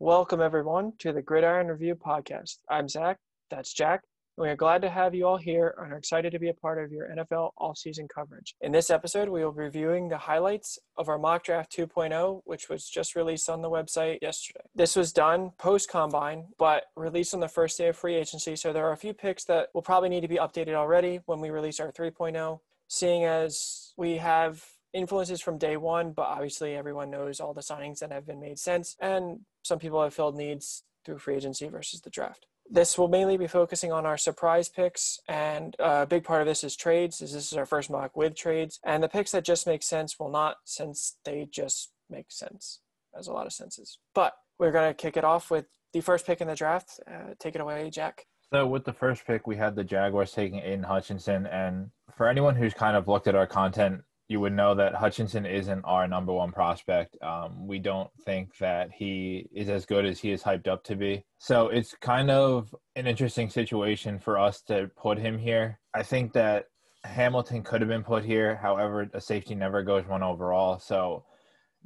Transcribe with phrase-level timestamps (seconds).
[0.00, 2.58] Welcome, everyone, to the Gridiron Review podcast.
[2.68, 3.16] I'm Zach,
[3.48, 4.02] that's Jack,
[4.36, 6.54] and we are glad to have you all here and are excited to be a
[6.54, 8.56] part of your NFL offseason coverage.
[8.60, 12.68] In this episode, we will be reviewing the highlights of our mock draft 2.0, which
[12.68, 14.64] was just released on the website yesterday.
[14.74, 18.72] This was done post combine, but released on the first day of free agency, so
[18.72, 21.50] there are a few picks that will probably need to be updated already when we
[21.50, 22.58] release our 3.0,
[22.88, 28.00] seeing as we have influences from day one, but obviously everyone knows all the signings
[28.00, 32.02] that have been made since, and some people have filled needs through free agency versus
[32.02, 32.46] the draft.
[32.70, 36.64] This will mainly be focusing on our surprise picks, and a big part of this
[36.64, 38.80] is trades, as this is our first mock with trades.
[38.84, 42.80] And the picks that just make sense will not, since they just make sense,
[43.18, 43.98] as a lot of senses.
[44.14, 47.00] But we're going to kick it off with the first pick in the draft.
[47.06, 48.26] Uh, take it away, Jack.
[48.52, 52.54] So with the first pick, we had the Jaguars taking Aidan Hutchinson, and for anyone
[52.54, 56.32] who's kind of looked at our content you would know that Hutchinson isn't our number
[56.32, 57.16] one prospect.
[57.22, 60.96] Um, we don't think that he is as good as he is hyped up to
[60.96, 61.24] be.
[61.38, 65.78] So it's kind of an interesting situation for us to put him here.
[65.92, 66.66] I think that
[67.04, 68.56] Hamilton could have been put here.
[68.56, 70.78] However, a safety never goes one overall.
[70.78, 71.24] So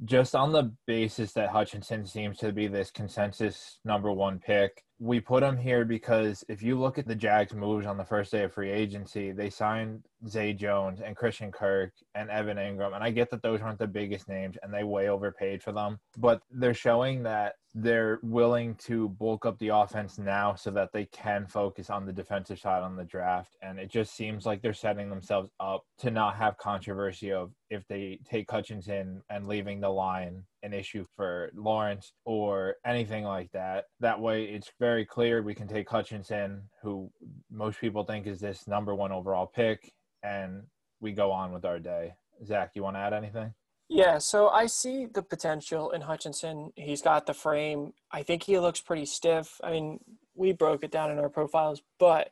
[0.05, 5.19] just on the basis that Hutchinson seems to be this consensus number one pick, we
[5.19, 8.43] put him here because if you look at the Jags' moves on the first day
[8.43, 12.95] of free agency, they signed Zay Jones and Christian Kirk and Evan Engram.
[12.95, 15.99] And I get that those aren't the biggest names and they way overpaid for them,
[16.17, 21.05] but they're showing that they're willing to bulk up the offense now so that they
[21.05, 23.55] can focus on the defensive side on the draft.
[23.61, 27.87] And it just seems like they're setting themselves up to not have controversy of if
[27.87, 33.85] they take Hutchinson and leaving the line an issue for Lawrence or anything like that.
[33.99, 37.11] That way, it's very clear we can take Hutchinson, who
[37.51, 40.63] most people think is this number one overall pick, and
[40.99, 42.13] we go on with our day.
[42.45, 43.53] Zach, you want to add anything?
[43.89, 46.71] Yeah, so I see the potential in Hutchinson.
[46.75, 47.93] He's got the frame.
[48.11, 49.59] I think he looks pretty stiff.
[49.63, 49.99] I mean,
[50.35, 52.29] we broke it down in our profiles, but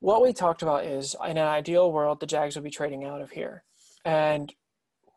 [0.00, 3.20] what we talked about is in an ideal world, the Jags would be trading out
[3.20, 3.64] of here.
[4.04, 4.52] And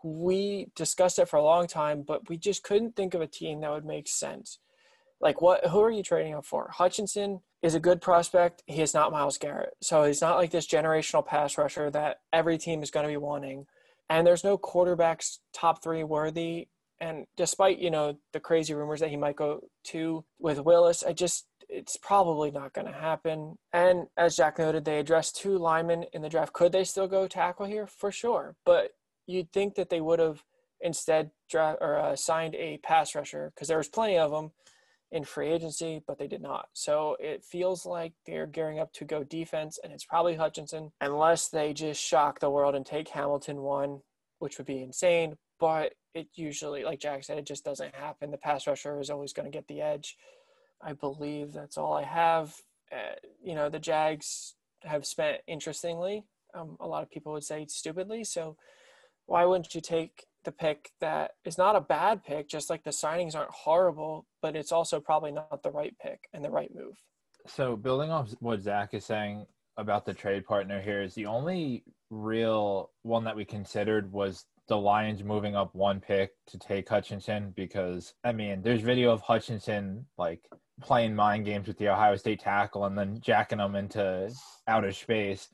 [0.03, 3.61] we discussed it for a long time, but we just couldn't think of a team
[3.61, 4.59] that would make sense.
[5.25, 6.69] Like what who are you trading up for?
[6.71, 8.63] Hutchinson is a good prospect.
[8.67, 9.73] He is not Myles Garrett.
[9.81, 13.17] So he's not like this generational pass rusher that every team is going to be
[13.17, 13.65] wanting.
[14.07, 16.67] And there's no quarterbacks top 3 worthy
[16.99, 21.13] and despite, you know, the crazy rumors that he might go to with Willis, I
[21.13, 23.57] just it's probably not going to happen.
[23.73, 26.53] And as Jack noted, they addressed two linemen in the draft.
[26.53, 27.87] Could they still go tackle here?
[27.87, 28.55] For sure.
[28.65, 28.91] But
[29.25, 30.43] you'd think that they would have
[30.79, 34.51] instead draft or uh, signed a pass rusher because there was plenty of them
[35.11, 36.67] in free agency, but they did not.
[36.73, 41.49] So it feels like they're gearing up to go defense, and it's probably Hutchinson, unless
[41.49, 44.01] they just shock the world and take Hamilton one,
[44.39, 45.35] which would be insane.
[45.59, 48.31] But it usually, like Jack said, it just doesn't happen.
[48.31, 50.17] The pass rusher is always going to get the edge.
[50.81, 52.55] I believe that's all I have.
[52.91, 56.23] Uh, you know, the Jags have spent interestingly.
[56.53, 58.23] Um, a lot of people would say stupidly.
[58.23, 58.57] So
[59.25, 62.91] why wouldn't you take the pick that is not a bad pick, just like the
[62.91, 66.95] signings aren't horrible, but it's also probably not the right pick and the right move.
[67.47, 69.45] So building off what Zach is saying
[69.77, 74.77] about the trade partner here is the only real one that we considered was the
[74.77, 80.05] Lions moving up one pick to take Hutchinson because I mean there's video of Hutchinson
[80.17, 80.41] like
[80.81, 84.31] playing mind games with the Ohio State tackle and then jacking them into
[84.67, 85.49] outer space.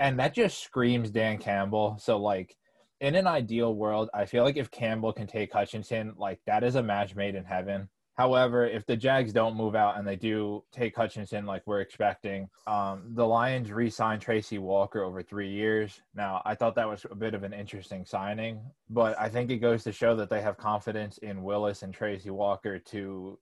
[0.00, 1.96] And that just screams Dan Campbell.
[2.00, 2.56] So like
[3.00, 6.76] in an ideal world, I feel like if Campbell can take Hutchinson, like that is
[6.76, 7.88] a match made in heaven.
[8.16, 12.48] However, if the Jags don't move out and they do take Hutchinson like we're expecting,
[12.66, 16.00] um, the Lions re-sign Tracy Walker over three years.
[16.14, 19.58] Now, I thought that was a bit of an interesting signing, but I think it
[19.58, 23.38] goes to show that they have confidence in Willis and Tracy Walker to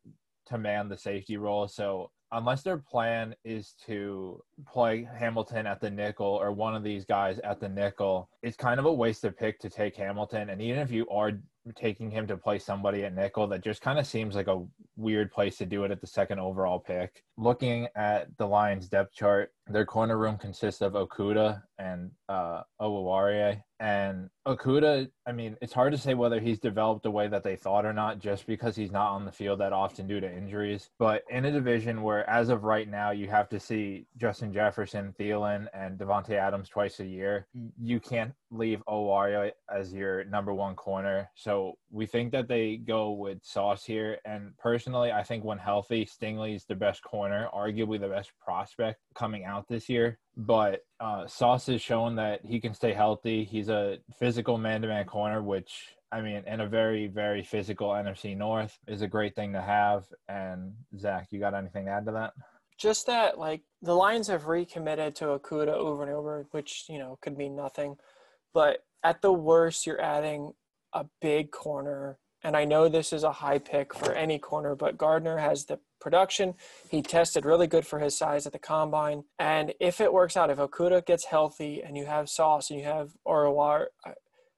[0.47, 1.69] to man the safety role.
[1.69, 7.05] So unless their plan is to play Hamilton at the nickel or one of these
[7.05, 10.51] guys at the nickel, it's kind of a waste of pick to take Hamilton.
[10.51, 11.33] And even if you are
[11.75, 14.63] taking him to play somebody at nickel, that just kind of seems like a
[14.97, 17.23] weird place to do it at the second overall pick.
[17.39, 22.63] Looking at the Lions depth chart, their corner room consists of Okudah and uh.
[23.85, 27.55] And Okudah, I mean, it's hard to say whether he's developed the way that they
[27.55, 30.89] thought or not just because he's not on the field that often due to injuries.
[30.99, 35.15] But in a division where, as of right now, you have to see Justin Jefferson,
[35.21, 37.47] Thielen, and Davante Adams twice a year,
[37.79, 41.29] you can't leave Oruwariye as your number one corner.
[41.35, 44.17] So we think that they go with Sauce here.
[44.25, 49.01] And personally, I think when healthy, Stingley is the best corner, arguably the best prospect
[49.15, 50.19] coming out this year.
[50.37, 53.45] But uh, Sauce has shown that he can stay healthy.
[53.45, 58.79] He's a physical man-to-man corner, which I mean, in a very, very physical NFC North
[58.87, 60.05] is a great thing to have.
[60.29, 62.35] And Zach, you got anything to add to that?
[62.79, 67.19] Just that, like the Lions have recommitted to Okudah over and over, which you know
[67.21, 67.97] could mean nothing.
[68.53, 70.53] But at the worst, you're adding
[70.93, 72.19] a big corner.
[72.45, 75.81] And I know this is a high pick for any corner, but Gardner has the
[75.99, 76.55] production.
[76.91, 79.25] He tested really good for his size at the combine.
[79.39, 82.85] And if it works out, if Okudah gets healthy and you have Sauce and you
[82.85, 83.87] have Oruwar,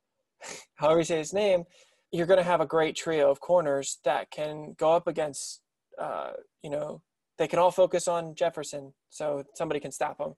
[0.75, 1.63] however you say his name,
[2.11, 5.61] you're going to have a great trio of corners that can go up against,
[6.01, 7.03] uh, you know,
[7.39, 10.35] they can all focus on Jefferson, so somebody can stop him.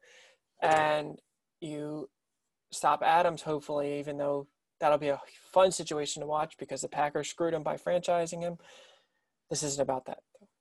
[0.60, 1.18] And
[1.60, 2.10] you
[2.72, 4.48] stop Adams, hopefully, even though
[4.80, 5.20] that'll be a
[5.52, 8.58] fun situation to watch because the Packers screwed him by franchising him.
[9.50, 10.18] This isn't about that.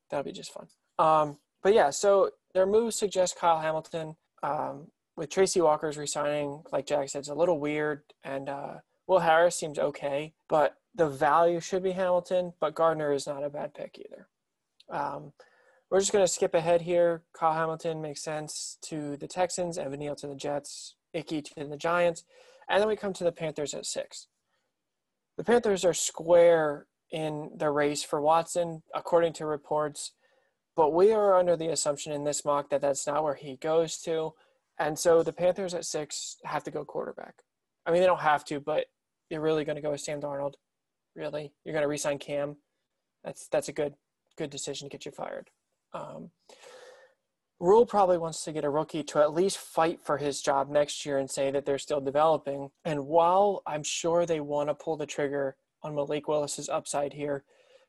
[0.10, 0.68] That'll be just fun.
[1.00, 4.16] Um, but yeah, so their moves suggest Kyle Hamilton.
[4.44, 8.04] Um, with Tracy Walker's resigning, like Jack said, it's a little weird.
[8.24, 8.76] And uh,
[9.08, 12.54] Will Harris seems okay, but the value should be Hamilton.
[12.60, 14.28] But Gardner is not a bad pick either.
[14.90, 15.34] Um,
[15.90, 17.24] we're just going to skip ahead here.
[17.34, 21.78] Kyle Hamilton makes sense to the Texans, Evan Neal to the Jets, Ickey to the
[21.78, 22.24] Giants.
[22.70, 24.28] And then we come to the Panthers at six.
[25.38, 30.12] The Panthers are square in the race for Watson, according to reports,
[30.76, 33.98] but we are under the assumption in this mock that that's not where he goes
[34.00, 34.34] to.
[34.80, 37.36] And so the Panthers at six have to go quarterback.
[37.86, 38.86] I mean, they don't have to, but
[39.30, 40.54] you're really going to go with Sam Darnold.
[41.16, 42.58] Really, you're going to resign Cam.
[43.24, 43.96] That's that's a good
[44.38, 45.50] good decision to get you fired.
[45.94, 46.30] Um,
[47.60, 51.06] Rhule probably wants to get a rookie to at least fight for his job next
[51.06, 52.70] year and say that they're still developing.
[52.86, 57.44] And while I'm sure they want to pull the trigger on Malik Willis's upside here,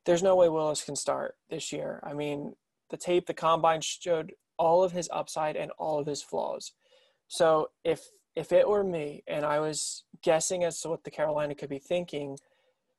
[0.06, 2.00] there's no way Willis can start this year.
[2.02, 2.54] I mean,
[2.88, 6.72] the tape, the combine showed all of his upside and all of his flaws.
[7.28, 11.54] So if if it were me and I was guessing as to what the Carolina
[11.54, 12.38] could be thinking,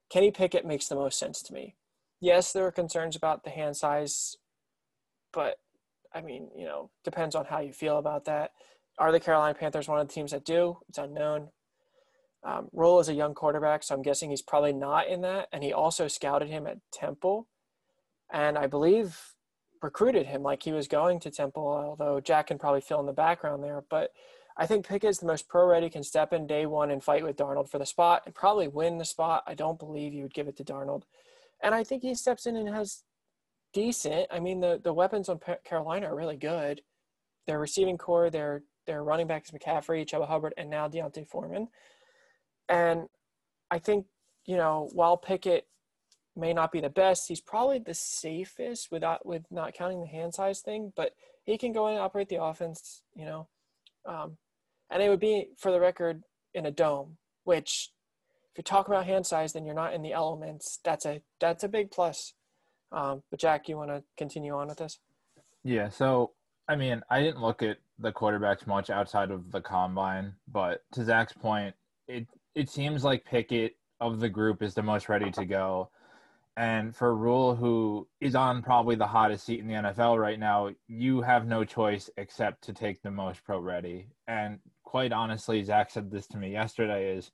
[0.10, 1.76] Kenny Pickett makes the most sense to me.
[2.20, 4.36] Yes, there are concerns about the hand size,
[5.32, 5.60] but
[6.14, 8.52] I mean, you know, depends on how you feel about that.
[8.98, 10.78] Are the Carolina Panthers one of the teams that do?
[10.90, 11.50] It's unknown.
[12.44, 15.48] Um, Rhule is a young quarterback, so I'm guessing he's probably not in that.
[15.52, 17.48] And he also scouted him at Temple,
[18.32, 19.36] and I believe
[19.82, 21.68] recruited him like he was going to Temple.
[21.68, 24.12] Although Jack can probably fill in the background there, but
[24.58, 27.38] I think Pickett is the most pro-ready, can step in day one and fight with
[27.38, 29.44] Darnold for the spot and probably win the spot.
[29.48, 31.04] I don't believe you would give it to Darnold,
[31.62, 33.04] and I think he steps in and has
[33.74, 34.28] decent.
[34.32, 36.82] I mean, the the weapons on Carolina are really good.
[37.48, 41.68] Their receiving corps, their their running backs McCaffrey, Chuba Hubbard, and now D'Onta Foreman.
[42.68, 43.08] And
[43.72, 44.06] I think
[44.46, 45.68] you know while Pickett
[46.36, 50.34] may not be the best, he's probably the safest without with not counting the hand
[50.34, 50.94] size thing.
[50.96, 51.14] But
[51.46, 53.04] he can go in and operate the offense.
[53.16, 53.48] You know,
[54.06, 54.38] um,
[54.90, 56.24] and it would be for the record
[56.54, 57.92] in a dome, which
[58.52, 60.80] if you talk about hand size, then you're not in the elements.
[60.84, 62.34] That's a that's a big plus.
[62.92, 65.00] Um, but Jack, you want to continue on with this?
[65.64, 65.90] Yeah.
[65.90, 66.32] So,
[66.68, 71.04] I mean, I didn't look at the quarterbacks much outside of the combine, but to
[71.04, 71.76] Zach's point,
[72.08, 75.90] it it seems like Pickett of the group is the most ready to go.
[76.58, 80.72] And for Rhule, who is on probably the hottest seat in the NFL right now,
[80.88, 84.08] you have no choice except to take the most pro ready.
[84.28, 87.32] And quite honestly, Zach said this to me yesterday: is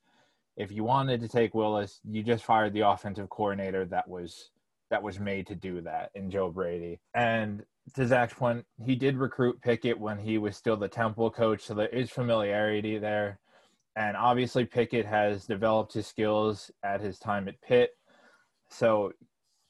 [0.56, 4.50] if you wanted to take Willis, you just fired the offensive coordinator that was
[4.90, 7.00] that was made to do that in Joe Brady.
[7.14, 11.62] And to Zach's point, he did recruit Pickett when he was still the Temple coach,
[11.62, 13.38] so there is familiarity there.
[13.96, 17.90] And obviously, Pickett has developed his skills at his time at Pitt.
[18.68, 19.12] So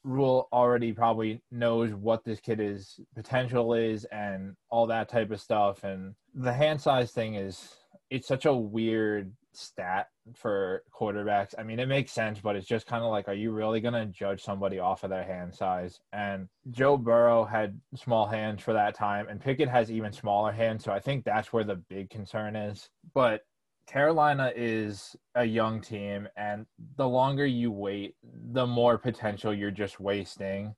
[0.03, 5.39] Rhule already probably knows what this kid is potential is and all that type of
[5.39, 5.83] stuff.
[5.83, 7.75] And the hand size thing is
[8.09, 11.53] it's such a weird stat for quarterbacks.
[11.57, 13.93] I mean, it makes sense, but it's just kind of like, are you really going
[13.93, 15.99] to judge somebody off of their hand size?
[16.13, 20.83] And Joe Burrow had small hands for that time, and Pickett has even smaller hands.
[20.83, 22.89] So I think that's where the big concern is.
[23.13, 23.41] But
[23.87, 26.65] Carolina is a young team, and
[26.97, 28.15] the longer you wait,
[28.51, 30.75] the more potential you're just wasting.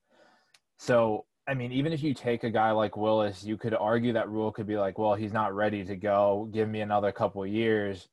[0.78, 4.28] So I mean, even if you take a guy like Willis, you could argue that
[4.28, 6.48] Rhule could be like, well, he's not ready to go.
[6.52, 8.08] Give me another couple years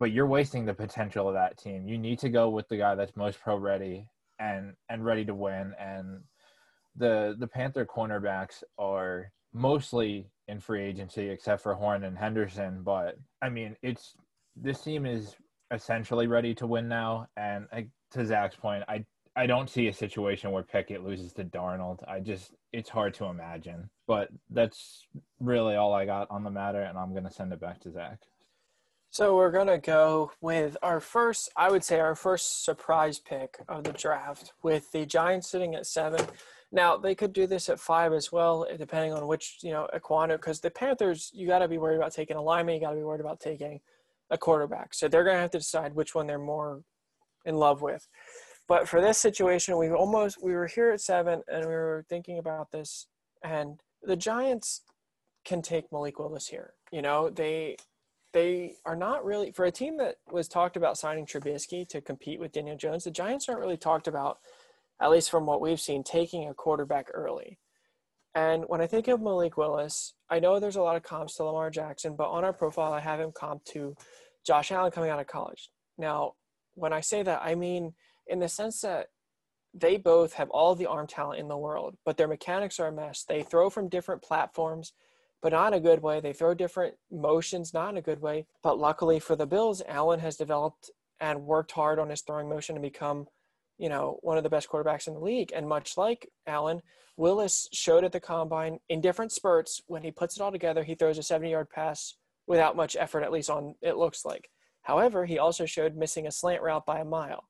[0.00, 1.86] but you're wasting the potential of that team.
[1.86, 4.08] You need to go with the guy that's most pro ready
[4.40, 5.74] and and ready to win.
[5.78, 6.22] And
[6.96, 12.82] the the Panther cornerbacks are mostly in free agency except for Horn and Henderson.
[12.82, 14.16] But I mean, it's
[14.56, 15.36] this team is
[15.70, 17.28] essentially ready to win now.
[17.36, 19.04] And I, to Zach's point, I
[19.36, 21.98] I don't see a situation where Pickett loses to Darnold.
[22.08, 23.90] I just it's hard to imagine.
[24.06, 25.06] But that's
[25.40, 28.18] really all I got on the matter, and I'm gonna send it back to Zach.
[29.12, 33.82] So we're gonna go with our first, I would say, our first surprise pick of
[33.82, 36.24] the draft, with the Giants sitting at seven.
[36.70, 39.88] Now they could do this at five as well, eh, depending on which you know
[39.92, 40.34] Ekwonu.
[40.34, 42.76] Because the Panthers, you got to be worried about taking a lineman.
[42.76, 43.80] You got to be worried about taking
[44.30, 44.94] a quarterback.
[44.94, 46.84] So they're gonna have to decide which one they're more
[47.44, 48.06] in love with.
[48.68, 52.38] But for this situation, we almost we were here at seven, and we were thinking
[52.38, 53.08] about this,
[53.42, 54.82] and the Giants
[55.44, 56.74] can take Malik Willis here.
[56.92, 57.76] You know, they
[58.32, 62.40] they are not really for a team that was talked about signing Trubisky to compete
[62.40, 63.04] with Daniel Jones.
[63.04, 64.38] The Giants aren't really talked about,
[65.00, 67.58] at least from what we've seen, taking a quarterback early.
[68.34, 71.44] And when I think of Malik Willis, I know there's a lot of comps to
[71.44, 73.96] Lamar Jackson, but on our profile, I have him comp to
[74.46, 75.70] Josh Allen coming out of college.
[75.98, 76.34] Now,
[76.74, 77.94] when I say that, I mean
[78.26, 79.08] in the sense that
[79.74, 82.92] they both have all the arm talent in the world, but their mechanics are a
[82.92, 83.24] mess.
[83.24, 84.92] They throw from different platforms,
[85.42, 86.20] but not in a good way.
[86.20, 88.46] They throw different motions, not in a good way.
[88.62, 92.74] But luckily for the Bills, Allen has developed and worked hard on his throwing motion
[92.74, 93.26] to become,
[93.78, 95.52] you know, one of the best quarterbacks in the league.
[95.54, 96.82] And much like Allen,
[97.16, 100.94] Willis showed at the combine in different spurts when he puts it all together, he
[100.94, 102.16] throws a 70 yard pass
[102.46, 104.50] without much effort, at least on it looks like.
[104.82, 107.44] However, he also showed missing a slant route by a mile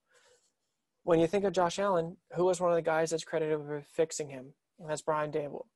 [1.02, 3.86] when you think of Josh Allen, who was one of the guys that's credited with
[3.86, 4.54] fixing him?
[4.86, 5.66] that's Brian Daboll.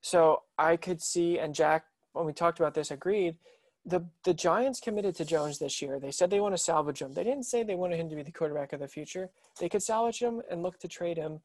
[0.00, 3.36] So I could see, and Jack, when we talked about this, agreed.
[3.84, 5.98] The the Giants committed to Jones this year.
[5.98, 7.14] They said they want to salvage him.
[7.14, 9.30] They didn't say they wanted him to be the quarterback of the future.
[9.60, 11.40] They could salvage him and look to trade him.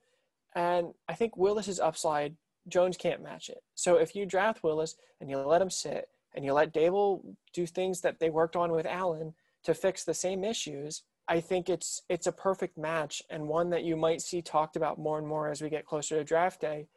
[0.56, 2.36] And I think Willis's upside,
[2.68, 3.64] Jones can't match it.
[3.76, 7.66] So if you draft Willis and you let him sit and you let Daboll do
[7.66, 9.34] things that they worked on with Allen
[9.64, 13.84] to fix the same issues, I think it's it's a perfect match and one that
[13.84, 16.88] you might see talked about more and more as we get closer to draft day.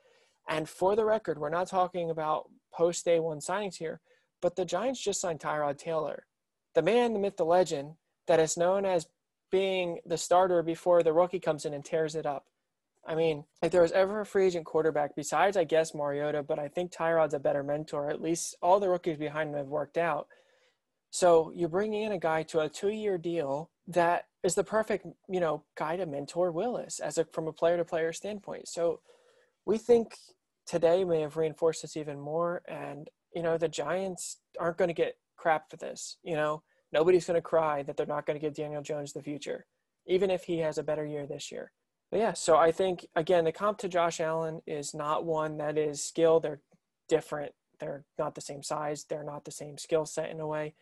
[0.49, 4.01] And for the record, we're not talking about post day one signings here,
[4.41, 6.27] but the Giants just signed Tyrod Taylor,
[6.75, 7.95] the man, the myth, the legend
[8.27, 9.07] that is known as
[9.51, 12.47] being the starter before the rookie comes in and tears it up.
[13.07, 16.59] I mean, if there was ever a free agent quarterback besides, I guess, Mariota, but
[16.59, 18.11] I think Tyrod's a better mentor.
[18.11, 20.27] At least all the rookies behind him have worked out.
[21.11, 25.39] So you're bringing in a guy to a two-year deal that is the perfect, you
[25.39, 28.67] know, guy to mentor Willis as a from a player to player standpoint.
[28.69, 29.01] So
[29.65, 30.17] we think
[30.67, 32.63] today may have reinforced this even more.
[32.69, 36.17] And you know, the Giants aren't going to get crap for this.
[36.23, 39.23] You know, nobody's going to cry that they're not going to give Daniel Jones the
[39.23, 39.67] future,
[40.07, 41.73] even if he has a better year this year.
[42.11, 45.77] But yeah, so I think again the comp to Josh Allen is not one that
[45.77, 46.41] is skill.
[46.41, 46.61] They're
[47.09, 47.53] different.
[47.79, 49.05] They're not the same size.
[49.09, 50.75] They're not the same skill set in a way.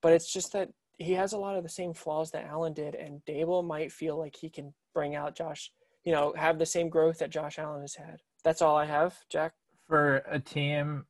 [0.00, 2.94] But it's just that he has a lot of the same flaws that Allen did,
[2.94, 5.72] and Daboll might feel like he can bring out Josh,
[6.04, 8.20] you know, have the same growth that Josh Allen has had.
[8.42, 9.52] That's all I have, Jack.
[9.88, 11.06] For a team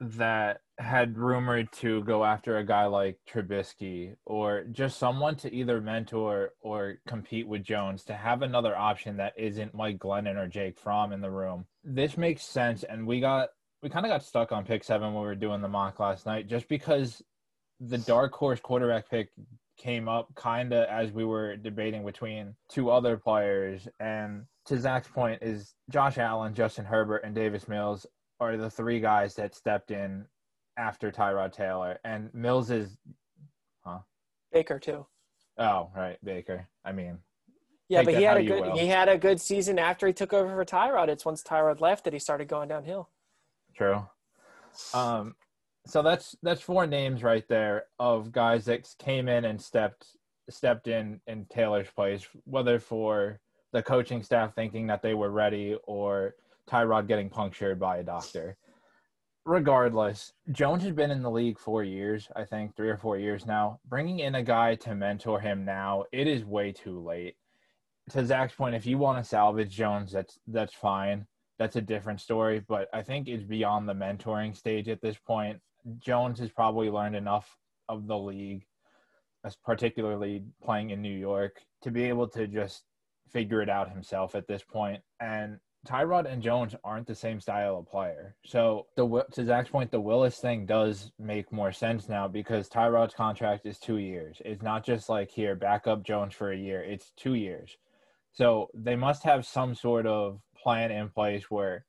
[0.00, 5.80] that had rumored to go after a guy like Trubisky or just someone to either
[5.80, 10.78] mentor or compete with Jones to have another option that isn't Mike Glennon or Jake
[10.78, 11.64] Fromm in the room.
[11.84, 13.50] This makes sense and we got
[13.82, 16.26] we kind of got stuck on pick 7 when we were doing the mock last
[16.26, 17.22] night just because
[17.78, 19.28] the dark horse quarterback pick
[19.76, 23.86] came up kind of as we were debating between two other players.
[24.00, 28.06] And to Zach's point, is Josh Allen, Justin Herbert, and Davis Mills
[28.40, 30.26] are the three guys that stepped in
[30.76, 31.98] after Tyrod Taylor.
[32.04, 32.96] And Mills is,
[33.84, 33.98] huh?
[34.52, 35.06] Baker too.
[35.58, 36.68] Oh, right, Baker.
[36.84, 37.18] I mean,
[37.88, 40.54] yeah, but he had a good he had a good season after he took over
[40.54, 41.08] for Tyrod.
[41.08, 43.10] It's once Tyrod left that he started going downhill.
[43.76, 44.06] True.
[44.92, 45.34] Um,
[45.86, 50.06] so that's that's four names right there of guys that came in and stepped
[50.48, 53.40] stepped in in Taylor's place, whether for
[53.74, 56.36] the coaching staff thinking that they were ready or
[56.70, 58.56] Tyrod getting punctured by a doctor.
[59.44, 63.44] Regardless, Jones has been in the league four years, I think three or four years
[63.44, 63.80] now.
[63.86, 67.34] Bringing in a guy to mentor him now, it is way too late.
[68.10, 71.26] To Zach's point, if you want to salvage Jones, that's that's fine.
[71.58, 75.60] That's a different story, but I think it's beyond the mentoring stage at this point.
[75.98, 77.56] Jones has probably learned enough
[77.88, 78.66] of the league,
[79.44, 82.84] as particularly playing in New York, to be able to just
[83.30, 85.02] figure it out himself at this point.
[85.20, 88.36] And Tyrod and Jones aren't the same style of player.
[88.44, 93.14] So the to Zach's point, the Willis thing does make more sense now because Tyrod's
[93.14, 94.40] contract is two years.
[94.44, 96.82] It's not just like here, back up Jones for a year.
[96.82, 97.76] It's two years.
[98.32, 101.84] So they must have some sort of plan in place where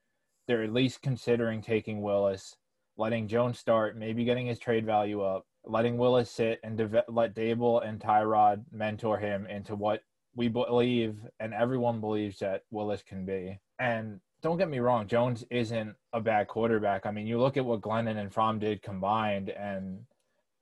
[0.48, 2.56] they're at least considering taking Willis
[2.98, 7.88] letting Jones start, maybe getting his trade value up, letting Willis sit and let Daboll
[7.88, 10.02] and Tyrod mentor him into what
[10.36, 13.60] we believe and everyone believes that Willis can be.
[13.80, 17.06] And don't get me wrong, Jones isn't a bad quarterback.
[17.06, 20.00] I mean, you look at what Glennon and Fromm did combined, and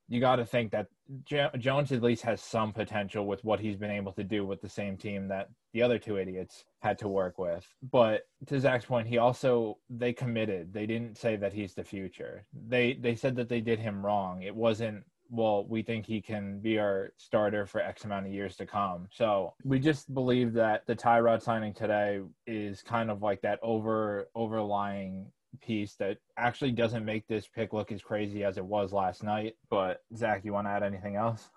[0.07, 0.87] you got to think that
[1.25, 4.61] J- Jones at least has some potential with what he's been able to do with
[4.61, 7.67] the same team that the other two idiots had to work with.
[7.91, 10.71] But to Zach's point, he also they committed.
[10.71, 12.45] They didn't say that he's the future.
[12.53, 14.43] They they said that they did him wrong.
[14.43, 15.03] It wasn't
[15.33, 19.07] well, we think he can be our starter for X amount of years to come.
[19.11, 24.27] So we just believe that the Tyrod signing today is kind of like that over
[24.35, 25.25] overlying
[25.59, 29.55] piece that actually doesn't make this pick look as crazy as it was last night.
[29.71, 31.49] But Zach, you want to add anything else?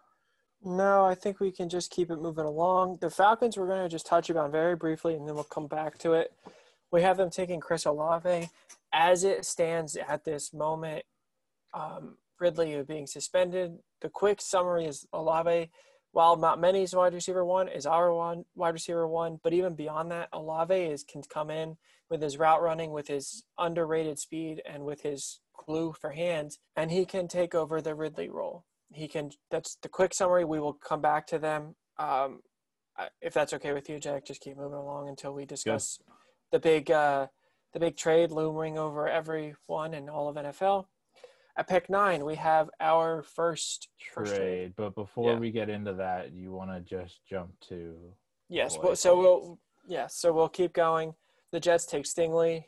[0.65, 2.99] No, I think we can just keep it moving along.
[3.03, 5.99] The Falcons, we're going to just touch about very briefly, and then we'll come back
[5.99, 6.33] to it.
[6.91, 8.49] We have them taking Chris Olave.
[8.93, 11.05] As it stands at this moment,
[11.75, 13.79] um, Ridley of being suspended.
[14.01, 15.71] The quick summary is Olave,
[16.13, 19.39] while not many's wide receiver one, is our one wide receiver one.
[19.43, 21.77] But even beyond that, Olave is can come in
[22.09, 26.91] with his route running, with his underrated speed, and with his glue for hands, and
[26.91, 28.65] he can take over the Ridley role.
[28.93, 29.31] He can.
[29.51, 30.45] That's the quick summary.
[30.45, 31.75] We will come back to them.
[31.99, 32.41] Um,
[33.21, 36.15] if that's okay with you, Jack, just keep moving along until we discuss Good.
[36.53, 37.27] the big, uh,
[37.73, 40.87] the big trade looming over everyone and all of NFL.
[41.59, 44.27] At pick nine, we have our first trade.
[44.27, 44.73] trade.
[44.77, 45.39] But before yeah.
[45.39, 47.95] we get into that, you want to just jump to
[48.49, 48.77] yes.
[48.83, 50.07] Well, so we'll yeah.
[50.07, 51.15] So we'll keep going.
[51.53, 52.65] The Jets take Stingley.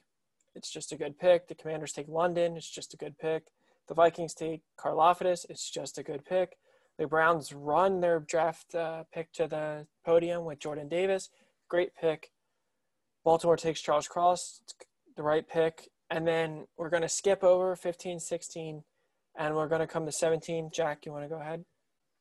[0.54, 1.48] It's just a good pick.
[1.48, 2.56] The Commanders take London.
[2.56, 3.44] It's just a good pick.
[3.88, 5.44] The Vikings take Karlaftis.
[5.50, 6.56] It's just a good pick.
[6.98, 11.28] The Browns run their draft uh, pick to the podium with Jordan Davis.
[11.68, 12.30] Great pick.
[13.24, 14.62] Baltimore takes Charles Cross.
[14.64, 14.74] It's
[15.16, 15.90] the right pick.
[16.10, 18.82] And then we're going to skip over 15, 16,
[19.36, 20.70] and we're going to come to 17.
[20.72, 21.64] Jack, you want to go ahead?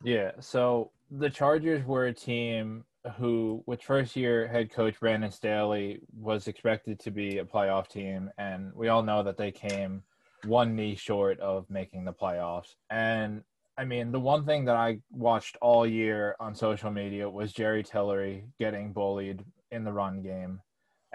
[0.03, 0.32] Yeah.
[0.39, 2.84] So the Chargers were a team
[3.17, 8.29] who, with first year head coach Brandon Staley, was expected to be a playoff team.
[8.38, 10.03] And we all know that they came
[10.46, 12.75] one knee short of making the playoffs.
[12.89, 13.44] And
[13.77, 17.84] I mean, the one thing that I watched all year on social media was Jerry
[17.84, 20.62] Tillery getting bullied in the run game.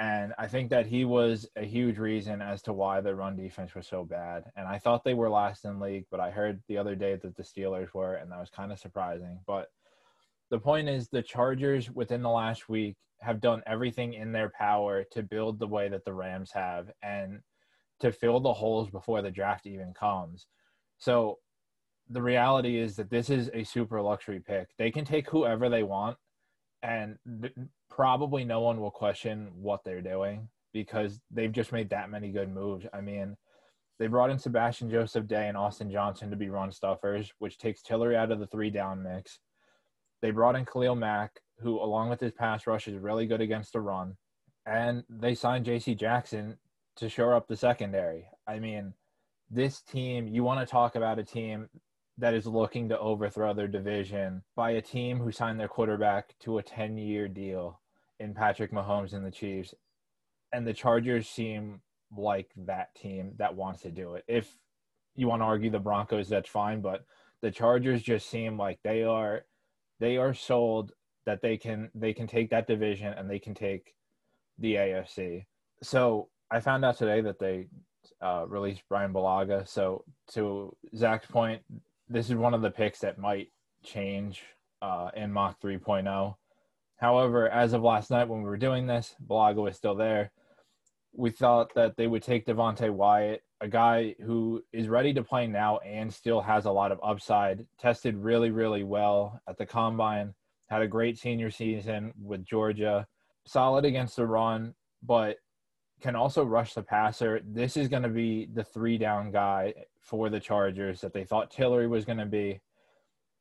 [0.03, 3.73] And I think that he was a huge reason as to why the run defense
[3.73, 4.43] was so bad.
[4.57, 7.37] And I thought they were last in league, but I heard the other day that
[7.37, 9.39] the Steelers were, and that was kind of surprising.
[9.47, 9.69] But
[10.51, 15.05] the point is, the Chargers within the last week have done everything in their power
[15.13, 17.39] to build the way that the Rams have and
[18.01, 20.49] to fill the holes before the draft even comes.
[20.99, 21.39] So
[22.11, 24.71] the reality is that this is a super luxury pick.
[24.79, 26.17] They can take whoever they want
[26.83, 27.17] and
[27.91, 32.49] probably no one will question what they're doing because they've just made that many good
[32.49, 32.87] moves.
[32.93, 33.37] I mean,
[33.99, 37.83] they brought in Sebastian Joseph Day and Austin Johnson to be run stuffers, which takes
[37.83, 39.39] Tillery out of the three down mix.
[40.23, 43.73] They brought in Khalil Mack, who, along with his pass rush, is really good against
[43.73, 44.17] the run.
[44.67, 45.95] And they signed J.C.
[45.95, 46.57] Jackson
[46.97, 48.27] to shore up the secondary.
[48.47, 48.95] I mean,
[49.51, 51.69] this team, you want to talk about a team
[52.19, 56.59] that is looking to overthrow their division by a team who signed their quarterback to
[56.59, 57.81] a 10 year deal
[58.21, 59.75] in Patrick Mahomes and the Chiefs.
[60.53, 61.81] And the Chargers seem
[62.17, 64.25] like that team that wants to do it.
[64.29, 64.55] If
[65.17, 67.05] you want to argue the Broncos, that's fine, but
[67.41, 69.45] the Chargers just seem like they are
[69.99, 70.93] they are sold
[71.27, 73.95] that they can they can take that division and they can take
[74.59, 75.47] the AFC.
[75.83, 77.69] So I found out today that they
[78.21, 79.67] uh, released Brian Bulaga.
[79.67, 81.63] So to Zach's point,
[82.13, 83.49] this is one of the picks that might
[83.83, 84.43] change
[84.83, 86.35] uh, in mock 3.0.
[86.97, 90.31] However, as of last night when we were doing this, Bulaga was still there.
[91.15, 95.47] We thought that they would take Devonte Wyatt, a guy who is ready to play
[95.47, 97.67] now and still has a lot of upside.
[97.79, 100.35] Tested really, really well at the combine.
[100.69, 103.07] Had a great senior season with Georgia.
[103.47, 105.37] Solid against the run, but
[106.03, 107.41] can also rush the passer.
[107.45, 111.51] This is going to be the three down guy for the Chargers that they thought
[111.51, 112.61] Tillery was going to be.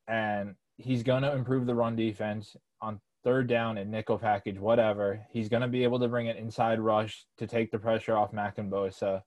[0.07, 5.25] And he's going to improve the run defense on third down and nickel package, whatever.
[5.31, 8.33] He's going to be able to bring an inside rush to take the pressure off
[8.33, 9.23] Mack and Bosa.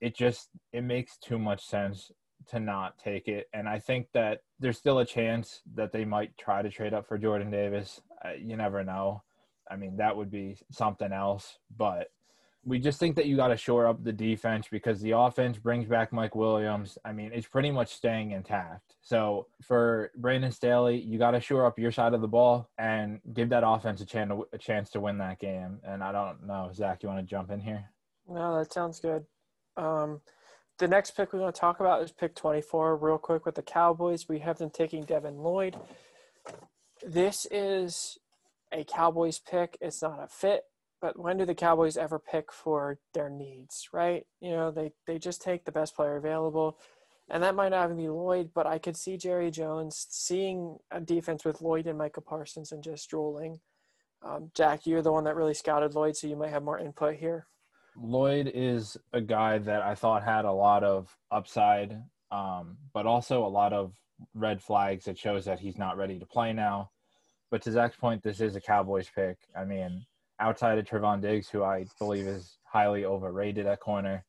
[0.00, 2.10] It just it makes too much sense
[2.48, 6.36] to not take it, and I think that there's still a chance that they might
[6.36, 8.00] try to trade up for Jordan Davis.
[8.36, 9.22] You never know.
[9.70, 12.08] I mean, that would be something else, but
[12.64, 15.86] we just think that you got to shore up the defense because the offense brings
[15.86, 16.96] back Mike Williams.
[17.04, 18.94] I mean, it's pretty much staying intact.
[19.02, 23.20] So for Brandon Staley, you got to shore up your side of the ball and
[23.32, 25.80] give that offense a chance a chance to win that game.
[25.82, 27.90] And I don't know, Zach, you want to jump in here?
[28.28, 29.24] No, that sounds good.
[29.76, 30.20] Um,
[30.78, 33.62] the next pick we're going to talk about is pick 24, real quick with the
[33.62, 34.28] Cowboys.
[34.28, 35.76] We have them taking Devin Lloyd.
[37.04, 38.18] This is
[38.72, 39.76] a Cowboys pick.
[39.80, 40.62] It's not a fit.
[41.02, 44.24] But when do the Cowboys ever pick for their needs, right?
[44.40, 46.78] You know, they, they just take the best player available.
[47.28, 51.00] And that might not even be Lloyd, but I could see Jerry Jones seeing a
[51.00, 53.58] defense with Lloyd and Micah Parsons and just drooling.
[54.22, 57.16] Um, Jack, you're the one that really scouted Lloyd, so you might have more input
[57.16, 57.48] here.
[57.96, 63.44] Lloyd is a guy that I thought had a lot of upside, um, but also
[63.44, 63.92] a lot of
[64.34, 66.90] red flags that shows that he's not ready to play now.
[67.50, 69.36] But to Zach's point, this is a Cowboys pick.
[69.56, 70.06] I mean,
[70.42, 74.24] outside of Trevon Diggs, who I believe is highly overrated at corner,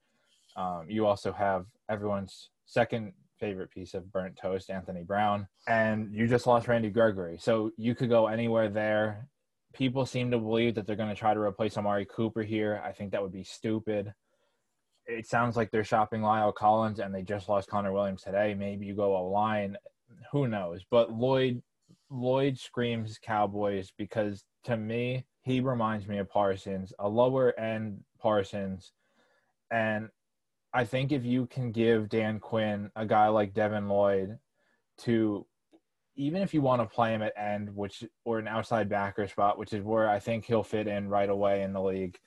[0.56, 6.28] um, you also have everyone's second favorite piece of burnt toast, Anthony Brown, and you
[6.28, 7.38] just lost Randy Gregory.
[7.40, 9.28] So you could go anywhere there
[9.74, 12.82] people seem to believe that they're going to try to replace Amari Cooper here.
[12.86, 14.14] I think that would be stupid.
[15.06, 18.56] It sounds like they're shopping La'el Collins and they just lost Connor Williams today.
[18.58, 19.76] Maybe you go a line.
[20.32, 20.86] Who knows?
[20.90, 21.62] But Lloyd
[22.10, 28.94] Lloyd screams Cowboys because to me, he reminds me of Parsons, a lower end Parsons.
[29.72, 30.10] And
[30.74, 34.40] I think if you can give Dan Quinn a guy like Devin Lloyd
[35.00, 35.46] to
[36.16, 39.58] even if you want to play him at end, which or an outside backer spot,
[39.58, 42.20] which is where I think he'll fit in right away in the league,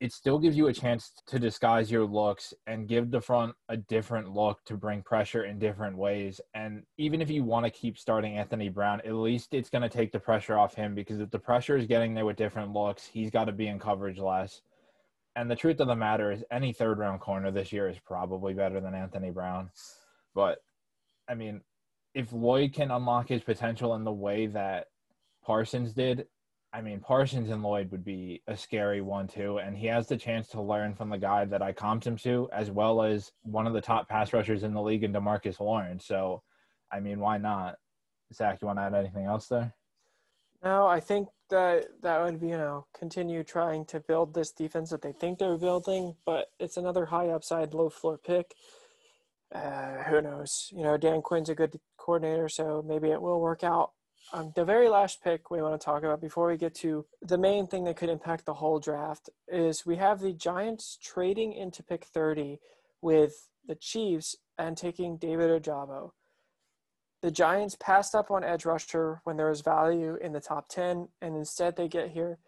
[0.00, 3.76] it still gives you a chance to disguise your looks and give the front a
[3.76, 6.40] different look to bring pressure in different ways.
[6.54, 9.88] And even if you want to keep starting Anthony Brown, at least it's going to
[9.88, 13.06] take the pressure off him because if the pressure is getting there with different looks,
[13.06, 14.62] he's got to be in coverage less.
[15.34, 18.54] And the truth of the matter is, any third round corner this year is probably
[18.54, 19.70] better than Anthony Brown.
[20.34, 20.58] But
[21.28, 21.60] I mean,
[22.14, 24.86] if Lloyd can unlock his potential in the way that
[25.44, 26.26] Parsons did,
[26.72, 29.58] I mean, Parsons and Lloyd would be a scary one too.
[29.58, 32.48] And he has the chance to learn from the guy that I comped him to,
[32.52, 36.06] as well as one of the top pass rushers in the league in Demarcus Lawrence.
[36.06, 36.42] So,
[36.92, 37.76] I mean, why not?
[38.34, 39.74] Zach, you want to add anything else there?
[40.62, 44.90] No, I think that that would be, you know, continue trying to build this defense
[44.90, 48.54] that they think they're building, but it's another high upside, low floor pick
[49.54, 50.70] uh, who knows?
[50.74, 53.92] You know, Dan Quinn's a good coordinator, so maybe it will work out.
[54.32, 57.38] Um, the very last pick we want to talk about before we get to the
[57.38, 61.82] main thing that could impact the whole draft is we have the Giants trading into
[61.82, 62.58] pick 30
[63.00, 66.10] with the Chiefs and taking David Ojabo.
[67.22, 71.08] The Giants passed up on edge rusher when there was value in the top 10,
[71.22, 72.38] and instead they get here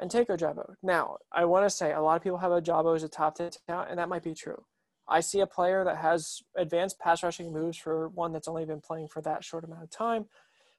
[0.00, 0.74] and take Ojabo.
[0.82, 3.50] Now, I want to say a lot of people have Ojabo as a top 10
[3.68, 4.64] talent, and that might be true.
[5.08, 8.80] I see a player that has advanced pass rushing moves for one that's only been
[8.80, 10.26] playing for that short amount of time.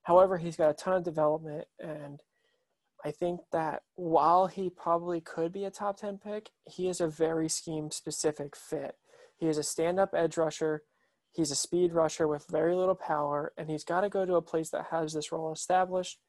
[0.04, 2.20] However, he's got a ton of development, and
[3.04, 7.08] I think that while he probably could be a top 10 pick, he is a
[7.08, 8.96] very scheme specific fit.
[9.38, 10.84] He is a stand up edge rusher.
[11.32, 14.42] He's a speed rusher with very little power, and he's got to go to a
[14.42, 16.20] place that has this role established.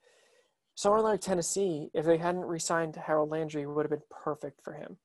[0.75, 4.75] Somewhere like Tennessee, if they hadn't re signed Harold Landry, would have been perfect for
[4.75, 4.97] him.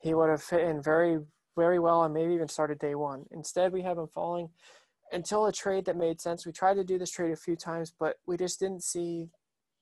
[0.00, 1.20] He would have fit in very
[1.56, 3.24] very well and maybe even started day one.
[3.30, 4.50] Instead, we have him falling
[5.12, 6.44] until a trade that made sense.
[6.44, 9.30] We tried to do this trade a few times, but we just didn't see.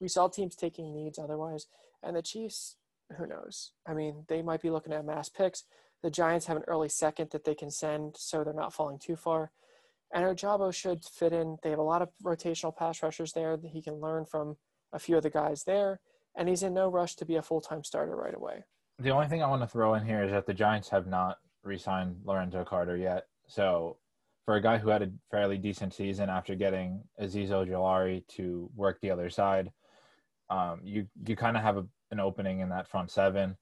[0.00, 1.66] We saw teams taking needs otherwise,
[2.02, 2.76] and the Chiefs.
[3.18, 3.72] Who knows?
[3.87, 5.64] I mean, they might be looking at mass picks.
[6.02, 9.14] The Giants have an early second that they can send, so they're not falling too
[9.14, 9.52] far.
[10.12, 11.58] And Ojabo should fit in.
[11.62, 14.56] They have a lot of rotational pass rushers there that he can learn from
[14.92, 16.00] a few of the guys there,
[16.34, 18.64] and he's in no rush to be a full time starter right away.
[18.98, 21.38] The only thing I want to throw in here is that the Giants have not
[21.62, 23.26] re-signed Lorenzo Carter yet.
[23.46, 23.98] So
[24.44, 28.98] for a guy who had a fairly decent season after getting Azeez Ojulari to work
[29.00, 29.70] the other side,
[30.50, 33.57] um, you you kind of have a, an opening in that front seven.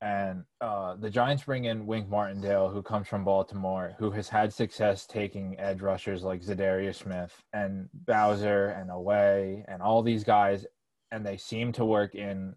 [0.00, 4.52] And uh, the Giants bring in Wink Martindale, who comes from Baltimore, who has had
[4.52, 10.66] success taking edge rushers like Za'Darius Smith and Bowser and Oweh and all these guys,
[11.12, 12.56] and they seem to work in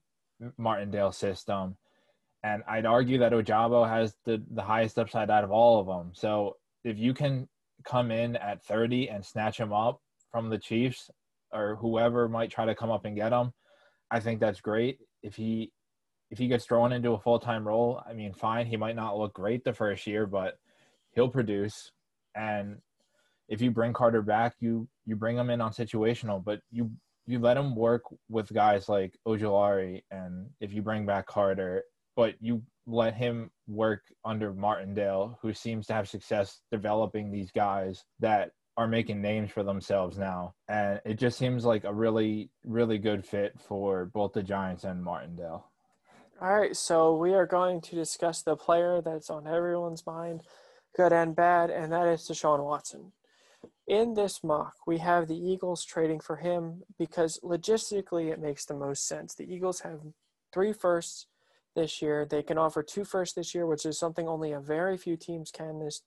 [0.58, 1.78] Martindale's system
[2.46, 6.12] and I'd argue that Ojabo has the, the highest upside out of all of them.
[6.14, 7.48] So if you can
[7.86, 11.10] come in at 30 and snatch him up from the Chiefs
[11.52, 13.54] or whoever might try to come up and get him,
[14.12, 15.00] I think that's great.
[15.24, 15.72] If he
[16.32, 18.66] if he gets thrown into a full time role, I mean, fine.
[18.66, 20.56] He might not look great the first year, but
[21.12, 21.92] he'll produce.
[22.36, 22.78] And
[23.48, 26.92] if you bring Carter back, you you bring him in on situational, but you
[27.28, 31.84] you let him work with guys like Ojulari, and if you bring back Carter
[32.16, 38.04] but you let him work under Martindale, who seems to have success developing these guys
[38.20, 40.54] that are making names for themselves now.
[40.68, 45.04] And it just seems like a really, really good fit for both the Giants and
[45.04, 45.72] Martindale.
[46.42, 50.42] All right, so we are going to discuss the player that's on everyone's mind,
[50.96, 53.14] good and bad, and that is Deshaun Watson.
[53.88, 58.74] in this mock, we have the Eagles trading for him because logistically it makes the
[58.74, 59.36] most sense.
[59.36, 60.02] The Eagles have
[60.54, 61.28] three firsts
[61.76, 62.26] this year.
[62.26, 65.52] They can offer two first this year, which is something only a very few teams
[65.52, 65.80] can.
[65.80, 66.02] This,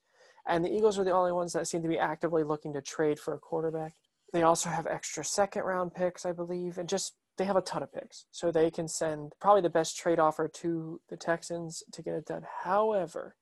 [0.46, 3.18] and the Eagles are the only ones that seem to be actively looking to trade
[3.18, 3.94] for a quarterback.
[4.32, 7.82] They also have extra second round picks, I believe, and just they have a ton
[7.82, 8.26] of picks.
[8.30, 12.26] So they can send probably the best trade offer to the Texans to get it
[12.26, 12.44] done.
[12.64, 13.36] However,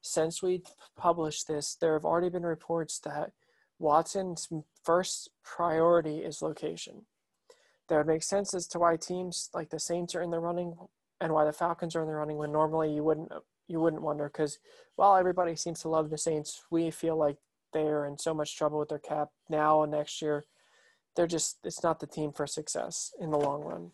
[0.00, 0.62] since we
[0.96, 3.32] published this, there have already been reports that
[3.78, 4.48] Watson's
[4.82, 7.06] first priority is location.
[7.88, 10.76] That would make sense as to why teams like the Saints are in the running
[11.20, 13.32] and why the Falcons are in the running when normally you wouldn't
[13.66, 14.58] you wouldn't wonder because
[14.96, 17.36] while everybody seems to love the Saints, we feel like
[17.72, 20.44] they're in so much trouble with their cap now and next year.
[21.16, 23.90] They're just it's not the team for success in the long run.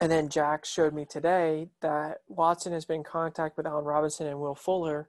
[0.00, 4.26] And then Jack showed me today that Watson has been in contact with Allen Robinson
[4.26, 5.08] and Will Fuller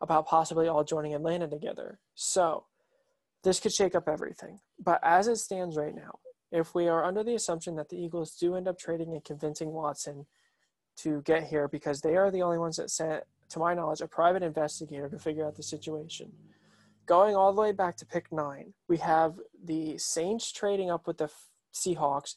[0.00, 1.98] about possibly all joining Atlanta together.
[2.14, 2.66] So
[3.42, 4.60] this could shake up everything.
[4.78, 6.20] But as it stands right now,
[6.52, 9.72] if we are under the assumption that the Eagles do end up trading and convincing
[9.72, 10.26] Watson
[10.98, 14.06] to get here because they are the only ones that sent, to my knowledge, a
[14.06, 16.30] private investigator to figure out the situation.
[17.06, 19.34] Going all the way back to pick nine, we have
[19.64, 21.30] the Saints trading up with the
[21.72, 22.34] Seahawks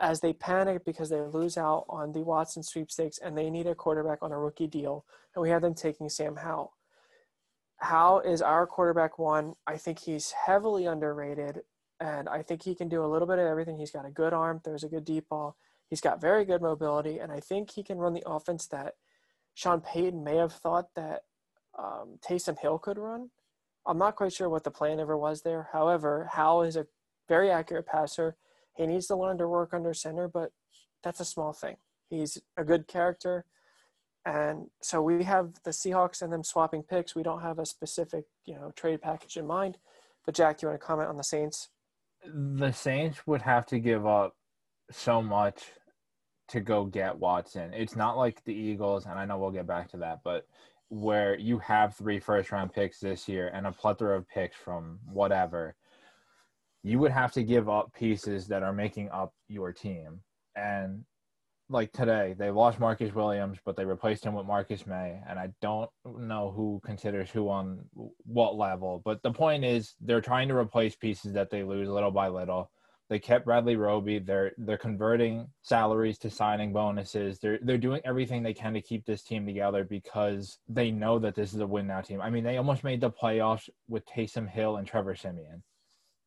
[0.00, 3.74] as they panic because they lose out on the Watson sweepstakes and they need a
[3.74, 5.04] quarterback on a rookie deal.
[5.34, 6.72] And we have them taking Sam Howell.
[7.78, 9.54] How is our quarterback one?
[9.66, 11.60] I think he's heavily underrated,
[12.00, 13.76] and I think he can do a little bit of everything.
[13.76, 15.56] He's got a good arm, throws a good deep ball.
[15.88, 18.94] He's got very good mobility, and I think he can run the offense that
[19.54, 21.22] Sean Payton may have thought that
[21.78, 23.30] um, Taysom Hill could run.
[23.86, 25.68] I'm not quite sure what the plan ever was there.
[25.72, 26.86] However, Howell is a
[27.28, 28.36] very accurate passer.
[28.74, 30.50] He needs to learn to work under center, but
[31.02, 31.76] that's a small thing.
[32.10, 33.44] He's a good character.
[34.24, 37.14] And so we have the Seahawks and them swapping picks.
[37.14, 39.78] We don't have a specific, you know, trade package in mind.
[40.24, 41.68] But Jack, you want to comment on the Saints?
[42.24, 44.34] The Saints would have to give up
[44.90, 45.62] so much
[46.48, 47.72] to go get Watson.
[47.74, 50.46] It's not like the Eagles, and I know we'll get back to that, but
[50.88, 55.00] where you have three first round picks this year and a plethora of picks from
[55.04, 55.74] whatever,
[56.82, 60.20] you would have to give up pieces that are making up your team.
[60.54, 61.04] And
[61.68, 65.20] like today, they lost Marcus Williams, but they replaced him with Marcus Maye.
[65.28, 67.80] and I don't know who considers who on
[68.24, 69.02] what level.
[69.04, 72.70] But the point is, they're trying to replace pieces that they lose little by little.
[73.08, 74.18] They kept Bradley Roby.
[74.18, 77.38] They're they're converting salaries to signing bonuses.
[77.38, 81.34] They're they're doing everything they can to keep this team together because they know that
[81.34, 82.20] this is a win now team.
[82.20, 85.62] I mean, they almost made the playoffs with Taysom Hill and Trevor Siemian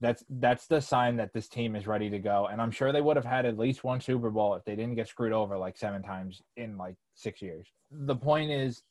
[0.02, 2.48] that's that's the sign that this team is ready to go.
[2.52, 4.96] And I'm sure they would have had at least one Super Bowl if they didn't
[4.96, 7.68] get screwed over like seven times in like six years.
[7.92, 8.84] The point is,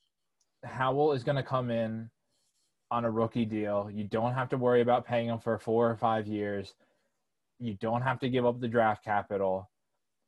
[0.64, 2.10] Howell is going to come in
[2.90, 3.90] on a rookie deal.
[3.92, 6.74] You don't have to worry about paying him for four or five years.
[7.58, 9.68] You don't have to give up the draft capital.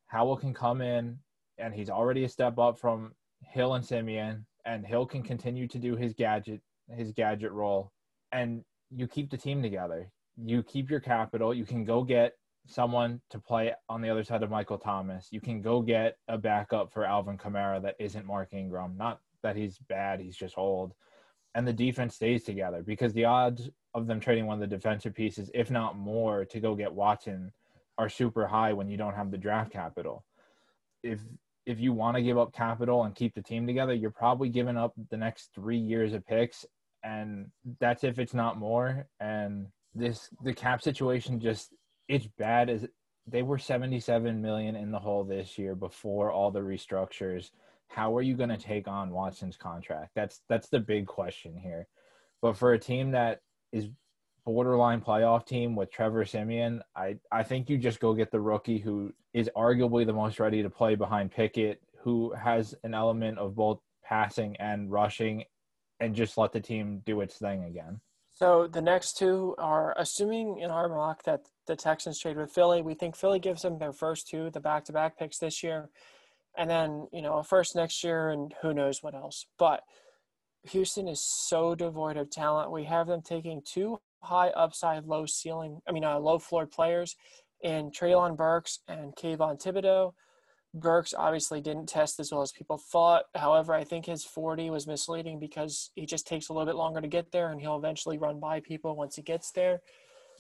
[0.07, 1.19] Howell can come in,
[1.59, 3.13] and he's already a step up from
[3.43, 7.93] Hill and Siemian, and Hill can continue to do his gadget his gadget role,
[8.33, 10.11] and you keep the team together
[10.45, 11.55] you keep your capital.
[11.55, 12.33] You can go get
[12.67, 15.29] someone to play on the other side of Michael Thomas.
[15.31, 18.97] You can go get a backup for Alvin Kamara that isn't Mark Ingram.
[18.97, 20.95] Not that he's bad, he's just old.
[21.55, 25.15] And the defense stays together because the odds of them trading one of the defensive
[25.15, 27.53] pieces, if not more, to go get Watson
[27.99, 30.25] are super high when you don't have the draft capital.
[31.03, 31.21] If
[31.67, 34.77] if you want to give up capital and keep the team together, you're probably giving
[34.77, 36.65] up the next three years of picks,
[37.05, 39.07] and that's if it's not more.
[39.21, 41.75] And this the cap situation just
[42.09, 42.87] it's bad as
[43.27, 47.51] they were 77 million in the hole this year before all the restructures
[47.89, 51.89] how are you going to take on watson's contract that's that's the big question here
[52.41, 53.41] but for a team that
[53.73, 53.89] is
[54.45, 58.79] borderline playoff team with trevor siemian i i think you just go get the rookie
[58.79, 63.55] who is arguably the most ready to play behind pickett who has an element of
[63.55, 65.45] both passing and rushing
[66.01, 68.01] and just let the team do its thing again
[68.33, 72.81] so the next two are assuming in our mock that the Texans trade with Philly.
[72.81, 75.91] We think Philly gives them their first two, the back-to-back picks this year,
[76.57, 79.47] and then you know a first next year, and who knows what else.
[79.59, 79.83] But
[80.69, 82.71] Houston is so devoid of talent.
[82.71, 85.81] We have them taking two high upside, low ceiling.
[85.89, 87.17] I mean, uh, low floor players
[87.63, 90.13] in Treylon Burks and Kayvon Thibodeaux.
[90.73, 93.25] Burks obviously didn't test as well as people thought.
[93.35, 97.01] However, I think his 40 was misleading because he just takes a little bit longer
[97.01, 99.81] to get there and he'll eventually run by people once he gets there.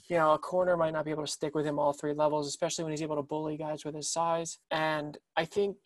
[0.08, 2.46] You know, a corner might not be able to stick with him all three levels,
[2.46, 4.58] especially when he's able to bully guys with his size.
[4.70, 5.76] And I think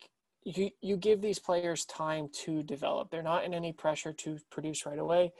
[0.45, 3.09] you you give these players time to develop.
[3.09, 5.33] They're not in any pressure to produce right away.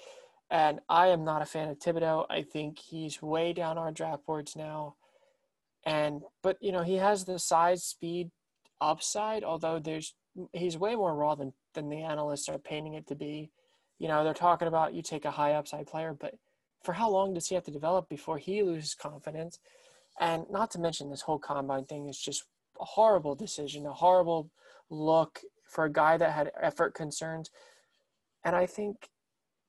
[0.49, 2.25] And I am not a fan of Thibodeaux.
[2.29, 4.95] I think he's way down our draft boards now.
[5.85, 8.31] And but you know, he has the size, speed,
[8.81, 10.15] upside, although there's
[10.53, 13.51] he's way more raw than than the analysts are painting it to be.
[13.99, 16.35] You know, they're talking about you take a high upside player, but
[16.83, 19.59] for how long does he have to develop before he loses confidence?
[20.19, 22.43] And not to mention this whole combine thing is just
[22.79, 24.49] a horrible decision, a horrible
[24.89, 27.49] look for a guy that had effort concerns.
[28.43, 29.09] And I think,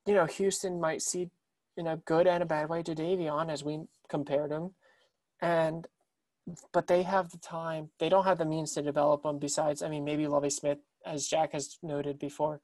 [0.06, 1.30] you know, Houston might see
[1.76, 4.72] in a good and a bad way to Davion as we compared him.
[5.40, 5.86] And
[6.72, 7.90] but they have the time.
[7.98, 9.38] They don't have the means to develop him.
[9.38, 12.60] Besides, I mean, maybe Lovie Smith, as Jack has noted before,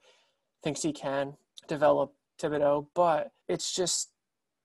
[0.63, 1.35] thinks he can
[1.67, 2.87] develop Thibodeaux.
[2.95, 4.11] But it's just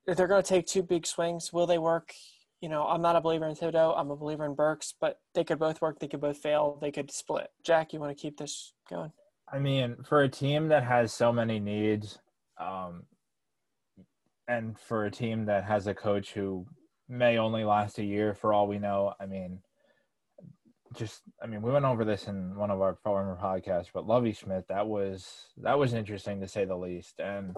[0.06, 2.13] they're going to take two big swings, will they work?
[2.62, 3.93] You know, I'm not a believer in Thibodeaux.
[3.98, 6.00] I'm a believer in Burks, but they could both work.
[6.00, 6.80] They could both fail.
[6.82, 7.48] They could split.
[7.63, 9.12] Jack, you want to keep this going?
[9.52, 12.17] I mean, for a team that has so many needs,
[12.60, 13.04] um,
[14.48, 16.65] and for a team that has a coach who
[17.08, 19.60] may only last a year for all we know, I mean,
[20.96, 24.34] just I mean, we went over this in one of our former podcasts, but Lovie
[24.34, 27.20] Smith, that was that was interesting to say the least.
[27.20, 27.56] And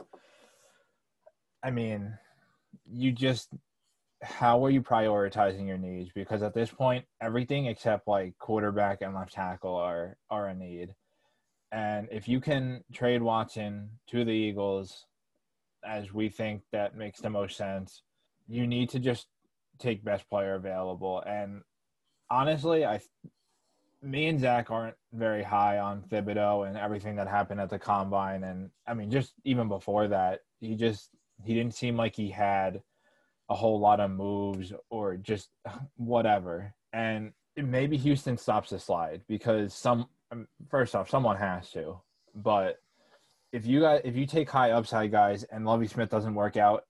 [1.63, 2.13] I mean,
[2.91, 3.49] you just
[4.21, 6.11] how are you prioritizing your needs?
[6.13, 10.93] Because at this point, everything except like quarterback and left tackle are are a need.
[11.71, 15.05] And if you can trade Watson to the Eagles,
[15.85, 18.01] as we think that makes the most sense,
[18.47, 19.27] you need to just
[19.77, 21.23] take best player available.
[21.25, 21.61] And
[22.29, 22.99] honestly, I,
[24.01, 28.43] me and Zach aren't very high on Thibodeaux and everything that happened at the combine.
[28.43, 31.09] And I mean, just even before that, he just
[31.45, 32.81] he didn't seem like he had
[33.49, 35.49] a whole lot of moves or just
[35.95, 36.73] whatever.
[36.93, 41.99] And maybe Houston stops the slide because some um, first off, someone has to.
[42.35, 42.77] But
[43.51, 46.83] if you got if you take high upside guys and Lovie Smith doesn't work out,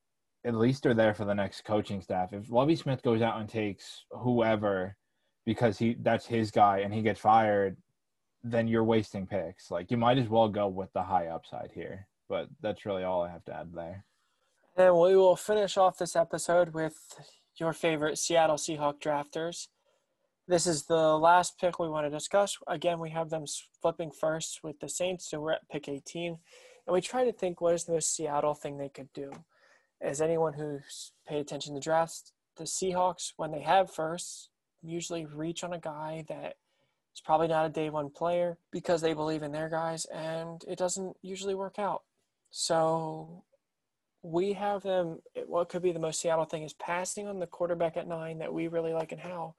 [0.46, 2.34] at least they're there for the next coaching staff.
[2.34, 4.96] If Lovie Smith goes out and takes whoever
[5.46, 7.78] because he that's his guy and he gets fired,
[8.44, 9.72] then you're wasting picks.
[9.72, 12.08] Like you might as well go with the high upside here.
[12.28, 14.06] But that's really all I have to add there.
[14.80, 16.96] And we will finish off this episode with
[17.58, 19.68] your favorite Seattle Seahawk drafters.
[20.48, 22.58] This is the last pick we want to discuss.
[22.66, 23.44] Again, we have them
[23.82, 26.38] flipping first with the Saints, so we're at pick 18.
[26.88, 29.34] And we try to think what is the most Seattle thing they could do.
[30.00, 34.50] As anyone who's paid attention to drafts, the Seahawks, when they have first,
[34.82, 36.56] usually reach on a guy that
[37.14, 40.78] is probably not a day one player because they believe in their guys, and it
[40.78, 42.04] doesn't usually work out.
[42.50, 43.44] So
[44.22, 45.20] we have them.
[45.48, 48.54] What could be the most Seattle thing is passing on the quarterback at nine that
[48.54, 49.56] we really like and how,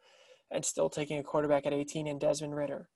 [0.50, 2.88] and still taking a quarterback at 18 in Desmond Ridder.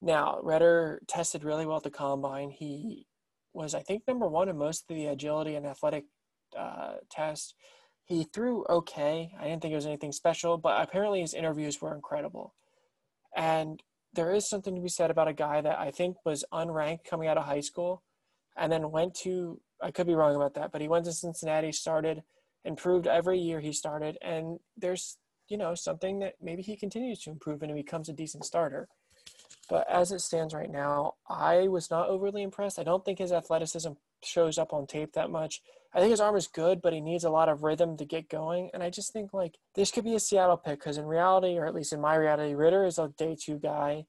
[0.00, 2.50] Now, Ridder tested really well at the combine.
[2.50, 3.06] He
[3.52, 6.04] was, I think, number one in most of the agility and athletic
[6.56, 7.54] uh, tests.
[8.04, 9.32] He threw okay.
[9.38, 12.54] I didn't think it was anything special, but apparently his interviews were incredible.
[13.36, 13.82] And
[14.14, 17.28] there is something to be said about a guy that I think was unranked coming
[17.28, 18.02] out of high school
[18.56, 21.72] and then went to I could be wrong about that, but he went to Cincinnati,
[21.72, 22.22] started,
[22.64, 27.30] improved every year he started, and there's you know something that maybe he continues to
[27.30, 28.88] improve and he becomes a decent starter.
[29.68, 32.78] But as it stands right now, I was not overly impressed.
[32.78, 33.92] I don't think his athleticism
[34.24, 35.62] shows up on tape that much.
[35.92, 38.28] I think his arm is good, but he needs a lot of rhythm to get
[38.28, 38.70] going.
[38.72, 41.66] And I just think like this could be a Seattle pick because in reality, or
[41.66, 44.06] at least in my reality, Ridder is a day two guy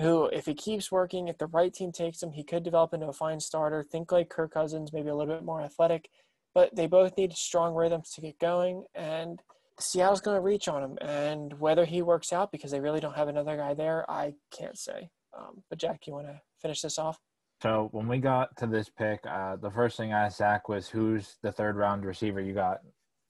[0.00, 3.08] who, if he keeps working, if the right team takes him, he could develop into
[3.08, 3.82] a fine starter.
[3.82, 6.08] Think like Kirk Cousins, maybe a little bit more athletic,
[6.54, 8.84] but they both need strong rhythms to get going.
[8.94, 9.42] And
[9.78, 10.98] Seattle's going to reach on him.
[11.00, 14.78] And whether he works out because they really don't have another guy there, I can't
[14.78, 15.10] say.
[15.38, 17.18] Um, but Jack, you want to finish this off?
[17.62, 20.88] So when we got to this pick, uh, the first thing I asked Zach was,
[20.88, 22.78] "Who's the third round receiver you got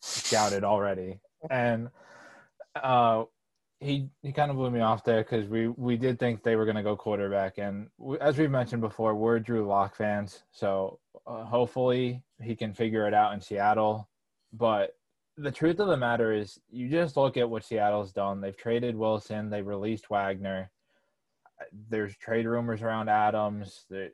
[0.00, 1.88] scouted already?" And
[2.80, 3.24] uh,
[3.80, 6.66] he he kind of blew me off there because we we did think they were
[6.66, 10.98] going to go quarterback, and we, as we've mentioned before, we're Drew Lock fans, so
[11.26, 14.08] uh, hopefully he can figure it out in Seattle.
[14.52, 14.96] But
[15.36, 18.40] the truth of the matter is, you just look at what Seattle's done.
[18.40, 20.70] They've traded Wilson, they released Wagner.
[21.88, 23.84] There's trade rumors around Adams.
[23.90, 24.10] The,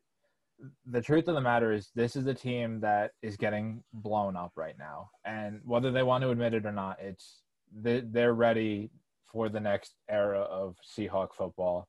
[0.85, 4.53] the truth of the matter is, this is a team that is getting blown up
[4.55, 8.91] right now, and whether they want to admit it or not, it's they're ready
[9.33, 11.89] for the next era of Seahawk football.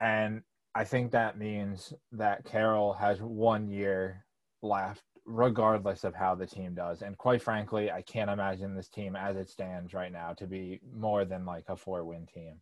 [0.00, 0.42] And
[0.74, 4.24] I think that means that Carroll has one year
[4.62, 7.02] left, regardless of how the team does.
[7.02, 10.80] And quite frankly, I can't imagine this team as it stands right now to be
[10.94, 12.60] more than like a four win team.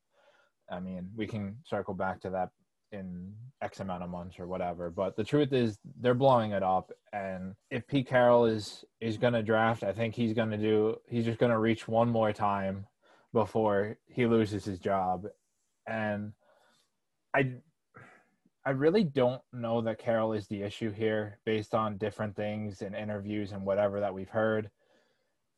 [0.71, 2.51] I mean, we can circle back to that
[2.93, 4.91] in X amount of months or whatever.
[4.91, 6.91] But the truth is, they're blowing it up.
[7.13, 10.97] And if Pete Carroll is is going to draft, I think he's going to do.
[11.09, 12.87] He's just going to reach one more time
[13.33, 15.27] before he loses his job.
[15.87, 16.33] And
[17.35, 17.55] I
[18.65, 22.95] I really don't know that Carroll is the issue here based on different things and
[22.95, 24.71] interviews and whatever that we've heard.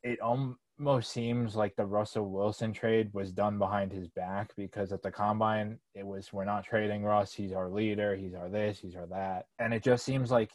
[0.04, 5.02] It almost seems like the Russell Wilson trade was done behind his back because at
[5.02, 8.94] the combine it was we're not trading Russ, he's our leader, he's our this, he's
[8.94, 9.46] our that.
[9.58, 10.52] And it just seems like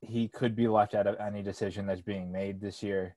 [0.00, 3.16] he could be left out of any decision that's being made this year.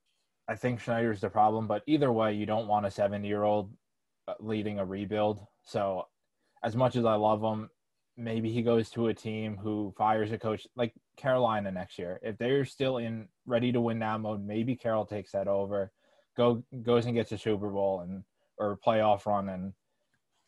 [0.52, 3.72] I think Schneider's the problem, but either way, you don't want a 70 year old
[4.28, 5.40] uh, leading a rebuild.
[5.64, 6.08] So,
[6.62, 7.70] as much as I love him,
[8.18, 12.20] maybe he goes to a team who fires a coach like Carolina next year.
[12.22, 15.94] If they're still in ready to win now mode, maybe Carroll takes that over,
[16.36, 18.26] go goes and gets a Super Bowl and
[18.58, 19.72] or playoff run and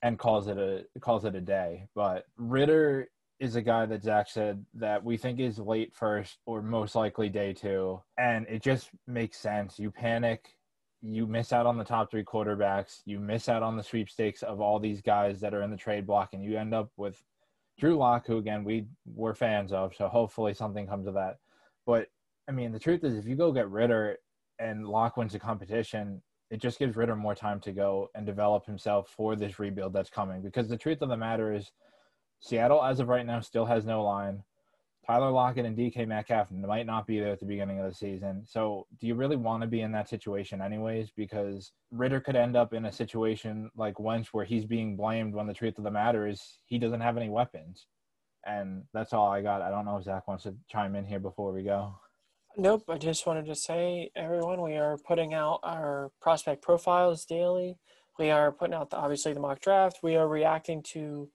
[0.02, 1.88] and calls it a calls it a day.
[1.96, 3.08] But Ridder
[3.44, 7.28] is a guy that Zach said that we think is late first or most likely
[7.28, 9.78] day two, and it just makes sense.
[9.78, 10.56] You panic.
[11.02, 13.02] You miss out on the top three quarterbacks.
[13.06, 16.08] You miss out on the sweepstakes of all these guys that are in the trade
[16.08, 17.22] block, and you end up with
[17.78, 21.40] Drew Lock, who again we were fans of, so hopefully something comes of that.
[21.86, 22.08] But
[22.48, 24.20] I mean, the truth is, if you go get Ridder
[24.58, 28.66] and Lock wins a competition, it just gives Ridder more time to go and develop
[28.66, 30.42] himself for this rebuild that's coming.
[30.42, 31.72] Because the truth of the matter is,
[32.44, 34.44] Seattle, as of right now, still has no line.
[35.08, 38.44] Tyler Lockett and DK Metcalf might not be there at the beginning of the season.
[38.46, 41.10] So, do you really want to be in that situation, anyways?
[41.16, 45.48] Because Ridder could end up in a situation like Wentz where he's being blamed when
[45.48, 47.88] the truth of the matter is he doesn't have any weapons.
[48.46, 49.62] And that's all I got.
[49.62, 51.96] I don't know if Zach wants to chime in here before we go.
[52.58, 52.84] Nope.
[52.90, 57.78] I just wanted to say, everyone, we are putting out our prospect profiles daily.
[58.20, 60.00] We are putting out, the, obviously, the mock draft.
[60.04, 61.30] We are reacting to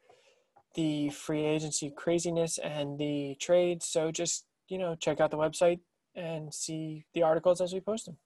[0.75, 3.87] the free agency craziness and the trades.
[3.87, 5.81] So just, you know, check out the website
[6.15, 8.19] and see the articles as we post them.